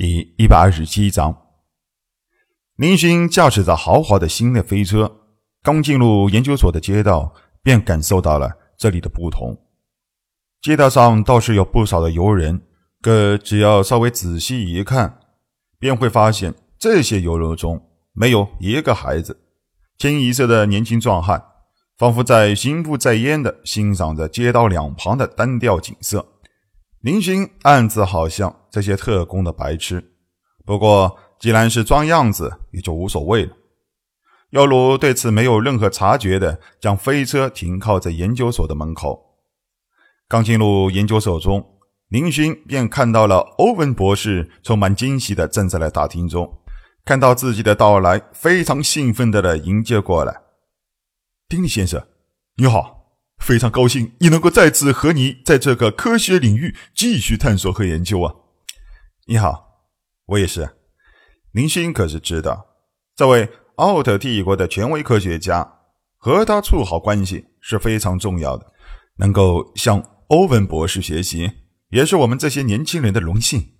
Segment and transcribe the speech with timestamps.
[0.00, 1.42] 第一百二十七章，
[2.76, 5.20] 林勋驾驶着豪华的新的飞车，
[5.62, 9.54] 刚进入研究所的街道，便感受到了这里的不同。
[10.62, 12.62] 街道上倒是有不少的游人，
[13.02, 15.20] 可只要稍微仔细一看，
[15.78, 19.38] 便会发现这些游人中没有一个孩子，
[19.98, 21.44] 清一色的年轻壮汉，
[21.98, 26.26] 仿佛在心不在焉的欣赏着街道两旁的单调景色。
[27.00, 30.12] 林勋暗自好像这些特工的白痴，
[30.66, 33.56] 不过既然是装样子，也就无所谓了。
[34.50, 39.38] 尤鲁对此没有任何察觉的将飞车停靠在研究所的门口。
[40.28, 41.64] 刚进入研究所中，
[42.08, 46.60] 林勋便看到了欧文博士充满惊喜的站在了大厅中，
[47.06, 50.42] 看到自己的到来，非常兴奋的迎接过来。
[51.48, 52.06] 丁力先生，
[52.56, 52.99] 你好。
[53.40, 58.34] 非常高兴，你能够再次和你在这个科学领域继续探索和研究啊！
[59.26, 59.86] 你好，
[60.26, 60.76] 我也是。
[61.52, 62.66] 林星可是知道，
[63.16, 65.80] 这位奥特帝国的权威科学家
[66.16, 68.72] 和他处好关系是非常重要的。
[69.16, 71.50] 能够向欧文博士学习，
[71.90, 73.74] 也是我们这些年轻人的荣幸。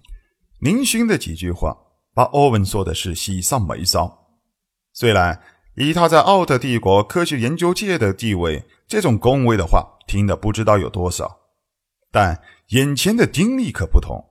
[0.58, 1.76] 林勋的几句话
[2.12, 4.18] 把欧文说的是喜上眉梢。
[4.92, 5.40] 虽然
[5.80, 11.38] 以他在奥特帝国科学研究界的地位，这种恭维的话听的不知道有多少，
[12.12, 14.22] 但眼前的丁力可不同。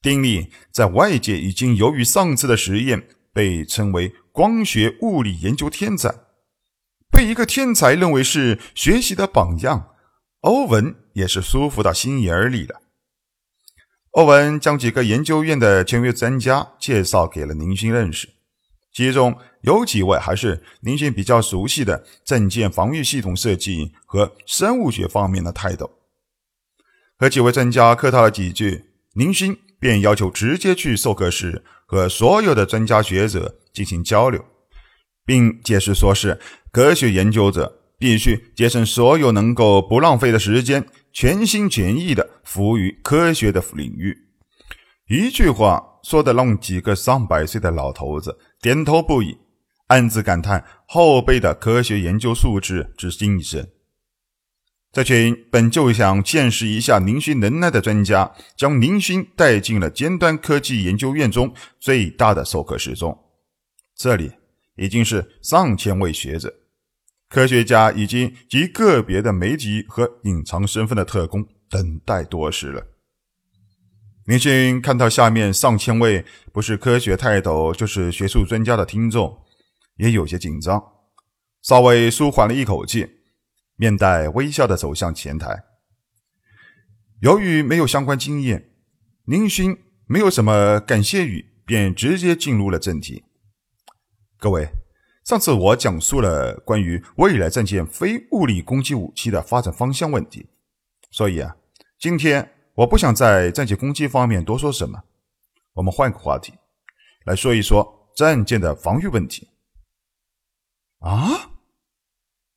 [0.00, 6.14] 丁力在外界已经由于上次的实验被称为光学物理研究天才，
[7.10, 9.90] 被一个天才认为是学习的榜样。
[10.40, 12.80] 欧文也是舒服到心眼里了。
[14.12, 18.35] 欧文将几个研究院的签约专家介绍给了宁勋认识。
[18.96, 25.98] 其中有几位还是林勋比较熟悉的证件防御系统设计和生物学方面的泰斗，
[27.18, 34.42] 和几位专家客套了几句，林勋便要求直接去授课室和所有的专家学者进行交流，
[35.26, 36.40] 并解释说是
[36.72, 44.16] 科学研究者必须节省所有能够不浪费的时间，全心全意的服务于科学的领域。
[45.06, 45.95] 一句话。
[46.08, 49.36] 说的让几个上百岁的老头子点头不已，
[49.88, 53.72] 暗自感叹后辈的科学研究素质之精深。
[54.92, 63.18] 这群本就想见识一下林勋能耐的专家，将林勋带进了尖端科技研究院中最大的授课室中。
[63.96, 64.30] 这里
[64.76, 66.54] 已经是上千位学者、
[67.28, 72.86] 科学家以及极个别的媒体和隐藏身份的特工等待多时了。
[74.28, 79.38] 明勋看到下面上千位不是科学泰斗就是学术专家的听众，
[79.98, 80.82] 也有些紧张，
[81.62, 83.08] 稍微舒缓了一口气，
[83.76, 85.62] 面带微笑的走向前台。
[87.20, 88.70] 由于没有相关经验，
[89.26, 89.78] 宁勋
[90.08, 93.22] 没有什么感谢语，便直接进入了正题。
[94.38, 94.68] 各位，
[95.24, 100.48] 上次我讲述了关于未来战舰非物理攻击武器的发展方向问题，
[101.12, 101.54] 所以啊，
[101.96, 102.54] 今天。
[102.76, 105.02] 我不想在战舰攻击方面多说什么，
[105.72, 106.52] 我们换个话题，
[107.24, 109.48] 来说一说战舰的防御问题。
[110.98, 111.52] 啊！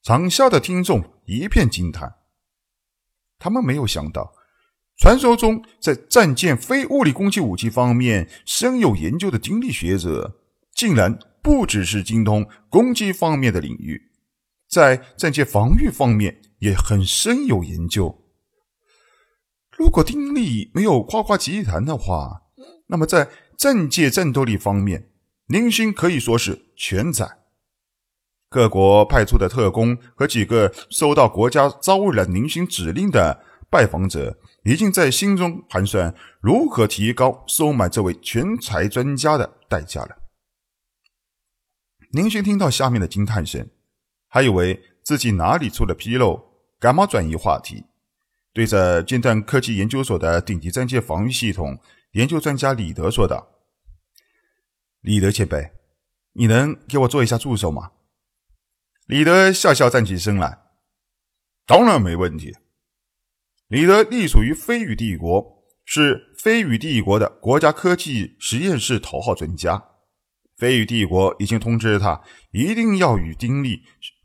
[0.02, 2.16] 场下的听众一片惊叹，
[3.38, 4.34] 他们没有想到，
[4.98, 10.42] 传说中在战舰非物理攻击武器方面深有研究的经历学者，
[10.74, 14.12] 竟然不只是精通攻击方面的领域，
[14.70, 18.26] 在战舰防御方面也很深有研究。
[19.80, 22.42] 如果丁力没有夸夸其谈的话，
[22.88, 25.10] 那么在政界战斗力方面，
[25.48, 27.40] 林勋可以说是全才。
[28.50, 40.18] 各国派出的特工和几个收到国家招揽林勋指令的拜访者，已经在心中盘算如何提高收买这位全才专家的代价了。
[42.12, 43.70] 林勋听到下面的惊叹声，
[44.28, 46.44] 还以为自己哪里出了纰漏，
[46.80, 47.86] 赶忙转移话题。
[48.52, 51.80] 对着尖端科技研究所的顶级战舰防御系统
[52.14, 53.48] 研究专家李德说道
[55.02, 55.72] ：“李德前辈，
[56.34, 57.92] 你能给我做一下助手吗？”
[59.06, 60.60] 李德笑笑站起身来
[61.68, 62.56] ：“当然没问题。”
[63.70, 69.92] 李德隶属于飞羽帝国，是飞羽帝国的国家科技实验室头号专家。
[70.58, 73.84] 飞羽帝国已经通知他，一定要与丁力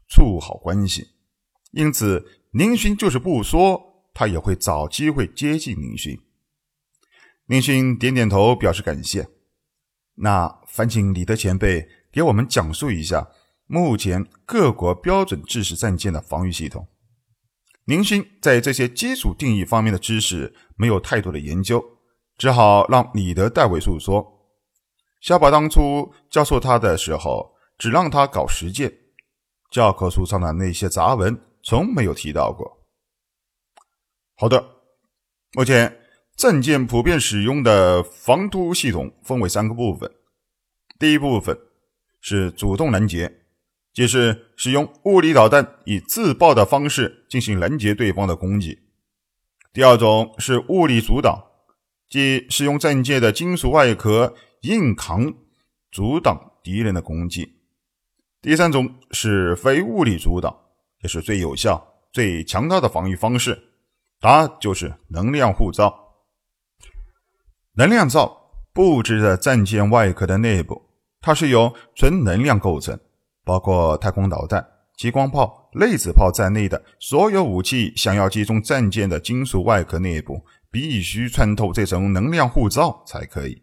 [0.08, 1.08] 处好关系，
[1.72, 3.93] 因此宁勋就是不说。
[4.14, 6.18] 他也会找机会接近宁勋。
[7.46, 9.28] 宁勋点点头，表示感谢。
[10.14, 13.28] 那烦请李德前辈给我们讲述一下
[13.66, 16.88] 目前各国标准制式战舰的防御系统。
[17.86, 21.84] 宁勋在这些基础定义方面的知识没有太多的研究，
[22.38, 24.24] 只好让李德代为诉说。
[25.20, 28.90] 小宝当初教授他的时候，只让他搞实践，
[29.70, 32.83] 教科书上的那些杂文从没有提到过。
[34.36, 34.82] 好的，
[35.52, 36.00] 目前
[36.36, 40.10] 战舰普遍使用的防突系统分为三个部分。
[40.98, 41.56] 第一部分
[42.20, 43.42] 是主动拦截，
[43.92, 48.80] 即是使用物理导弹以自爆的方式进行拦截对方的攻击。
[49.72, 51.44] 第二种是物理阻挡，
[52.08, 55.32] 即使用战舰的金属外壳硬扛
[55.92, 57.60] 阻挡敌人的攻击。
[58.42, 60.52] 第三种是非物理阻挡，
[61.02, 63.70] 也是最有效、最强大的防御方式。
[64.24, 65.94] 它就是能量护罩。
[67.74, 68.34] 能量罩
[68.72, 70.80] 布置在战舰外壳的内部，
[71.20, 72.98] 它是由纯能量构成，
[73.44, 74.66] 包括太空导弹、
[74.96, 83.62] 激光炮、类子炮在内的所有武器，想要击中战舰的金属外壳内部，必须穿透这层能量护罩才可以。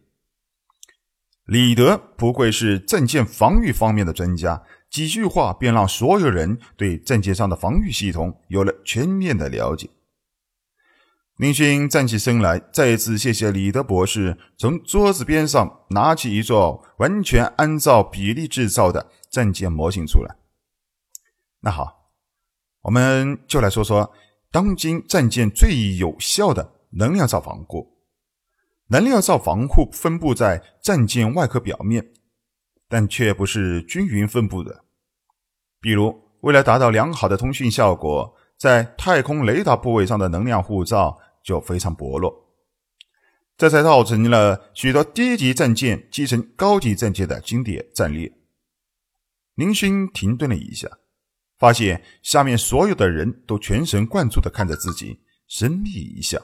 [1.45, 4.61] 李德不愧是战舰防御方面的专家，
[4.91, 9.89] 几句话便让所有人对战舰上的防御系统有了全面的了解。
[11.37, 20.35] 林勋站起身来，再次谢谢李德博士，从桌子边上拿起一座完全按照比例制造的战舰模型出来。
[21.61, 22.11] 那好，
[22.81, 24.11] 我们就来说说
[24.51, 27.97] 当今战舰最有效的能量罩防护。
[28.89, 32.13] 能量罩防护分布在战舰外壳表面，
[32.87, 34.83] 但却不是均匀分布的。
[35.79, 41.17] 比如，为了达到良好的通讯效果，在太空雷达部位上的能量护罩。
[41.43, 42.53] 就非常薄弱，
[43.57, 48.31] 这才造成了许多低级战舰击沉高级战舰的经典战略。
[49.55, 50.87] 林勋停顿了一下，
[51.57, 56.39] 发现下面所有的人都全神贯注的看着自己，神秘一笑。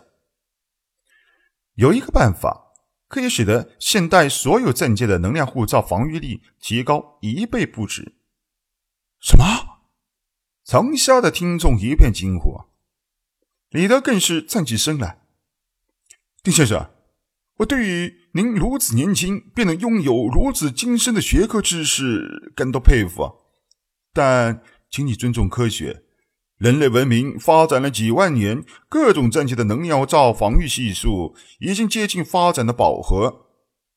[1.75, 2.73] 有一个办法
[3.07, 8.15] 可以使得现代所有战舰的能量护罩防御力提高一倍不止。
[9.19, 9.76] 什么？
[10.67, 12.59] 长沙的听众一片惊呼。
[13.69, 15.21] 李德更是站起身来，
[16.43, 16.89] 丁先生，
[17.59, 23.33] 我对于您如此年轻便能拥有如此精深的学科知识感到佩服。
[24.11, 26.03] 但请你尊重科学，
[26.57, 33.45] 人类文明发展了几万年，各种战舰的能量罩防御系数已经接近发展的饱和。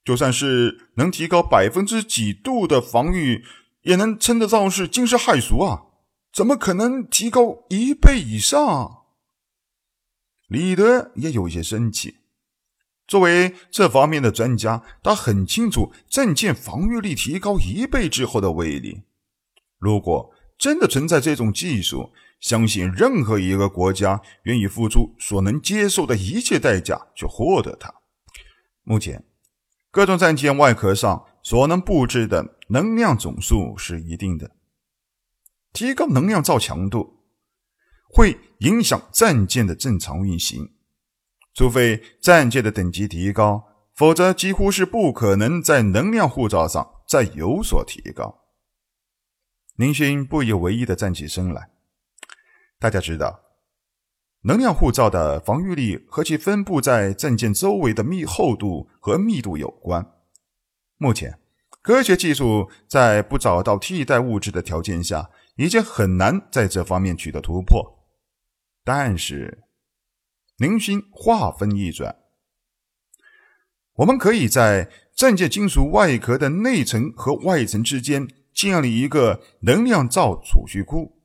[0.05, 3.43] 就算是能提高百分之几度的防御，
[3.83, 5.87] 也能称得上是惊世骇俗啊！
[6.33, 9.05] 怎么可能提高一倍以上？
[10.49, 12.17] 李德也有些生气。
[13.07, 19.03] 作为这方面的专家，他很清楚战舰防御力提高一倍之后的威力。
[19.79, 27.93] 如果真的存在这种技术，相信任何一个国家愿意付出所能接受的一切代价去获得它。
[28.85, 29.25] 目前，
[29.91, 34.53] 各种战舰外壳上所能布置的能量总数是一定的，
[35.73, 37.17] 提高能量罩强度。
[38.13, 40.73] 会影响战舰的正常运行，
[41.55, 43.65] 除非战舰的等级提高，
[43.95, 48.41] 否则几乎是不可能在能量护罩上再有所提高。
[49.77, 51.71] 林勋不以为意的站起身来。
[52.81, 53.41] 大家知道，
[54.43, 60.05] 能量护罩的防御力和其分布在战舰周围的密厚度和密度有关。
[60.97, 61.39] 目前，
[61.81, 68.09] 科学技术在不找到替代物质的条件下，已经很难在这方面取得突破。
[68.83, 69.63] 但是，
[70.57, 72.17] 林勋话锋一转，
[73.97, 81.21] 我们可以在战舰金属外壳的内层和外层之间建立一个能量罩储蓄库。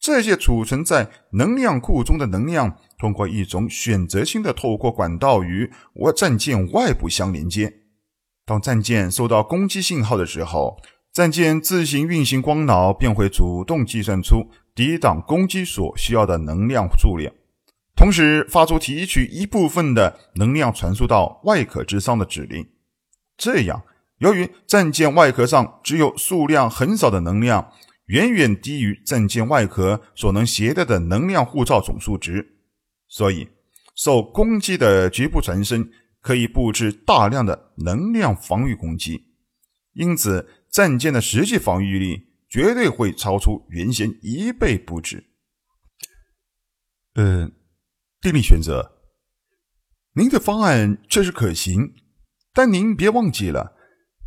[0.00, 7.82] 这些储存在能量库中的能量，通过一种选择性的透过管道与我战舰外部相连接。
[8.44, 14.50] 当战舰收到攻击信号的时候，战舰自行运行光脑便会主动计算出。
[14.72, 17.30] 抵挡攻击所需要的能量数量，
[17.94, 22.66] 同时发出提取一部分的能量传输到外壳之上的指令。
[23.36, 23.82] 这样，
[24.18, 27.72] 由于战舰外壳上只有数量很少的能量，
[28.06, 32.54] 远远低于战舰外壳所能携带的能量护罩总数值，
[33.08, 33.48] 所以
[33.96, 35.90] 受攻击的局部船身
[36.22, 39.26] 可以布置大量的能量防御攻击。
[39.92, 42.28] 因此，战舰的实际防御力。
[42.52, 45.24] 绝对会超出原先一倍不止。
[47.14, 47.52] 嗯，
[48.20, 48.90] 定力选择，
[50.14, 51.94] 您的方案确实可行，
[52.52, 53.76] 但您别忘记了，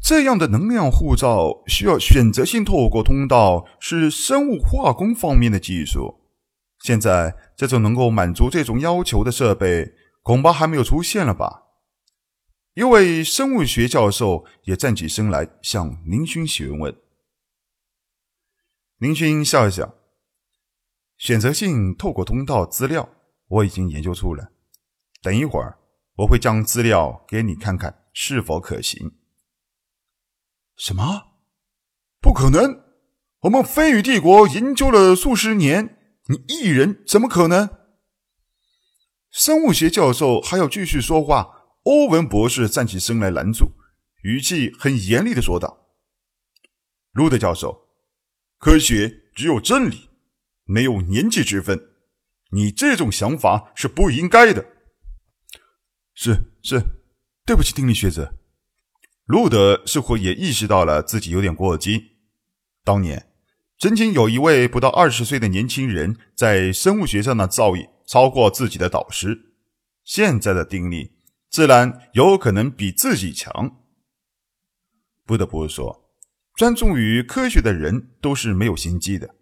[0.01, 6.21] 这样的能量护罩需要选择性透过通道，是生物化工方面的技术。
[6.79, 11.63] 现在这种能够满足这种要求的设备，恐怕还没有出现了吧？
[12.75, 16.95] 一位生物学教授也站起身来向林勋询问。
[18.97, 19.93] 林勋笑一笑
[21.17, 23.07] ：“选择性透过通道资料
[23.47, 24.51] 我已经研究出了，
[25.21, 25.77] 等一会儿
[26.15, 29.19] 我会将资料给你看看是否可行。”
[30.75, 31.33] 什么？
[32.19, 32.83] 不可能！
[33.41, 37.69] 我们飞羽帝国研究了数十年，你一人怎么可能？
[39.29, 41.59] 生物学教授还要继续说话。
[41.83, 43.73] 欧文博士站起身来拦住，
[44.23, 45.89] 语气很严厉的说道
[47.11, 47.89] ：“路德教授，
[48.57, 50.09] 科学只有真理，
[50.65, 51.89] 没有年纪之分。
[52.51, 54.65] 你这种想法是不应该的。
[56.15, 56.81] ”“是是，
[57.45, 58.33] 对不起，丁力学者。”
[59.25, 62.11] 路德似乎也意识到了自己有点过激。
[62.83, 63.31] 当年
[63.79, 69.53] 曾经有一位不到二十岁的年轻人在生物学上的造诣超过自己的导师，
[70.03, 71.12] 现在的丁力。
[71.53, 73.77] 自然有可能比自己强。
[75.23, 76.09] 不得不说，
[76.55, 79.35] 专注于科学的人都是没有心机的。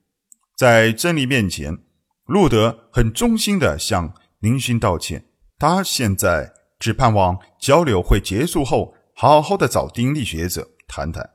[0.57, 1.77] 在真理面前，
[2.25, 5.23] 路德很衷心的向林勋道歉。
[5.57, 11.29] 他现在只盼望交流会结束后，好好的找丁力学者谈谈。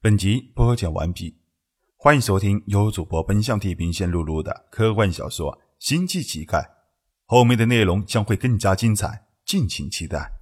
[0.00, 1.36] 本集播讲完毕，
[1.98, 6.62] 欢迎收听由主播奔向地平线录入的科幻小说《星际乞丐》，
[7.26, 9.26] 后面的内容将会更加精彩。
[9.50, 10.39] 敬请期待。